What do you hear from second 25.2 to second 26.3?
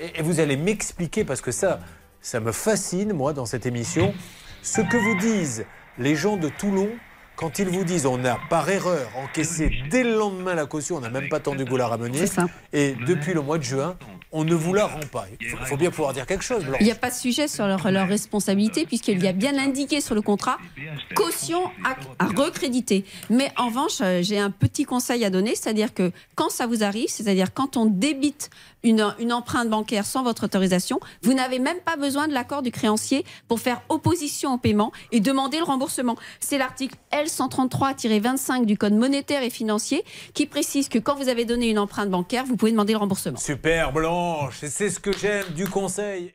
à donner, c'est-à-dire que